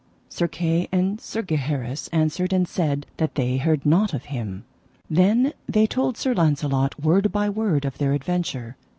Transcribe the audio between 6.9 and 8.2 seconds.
word by word of their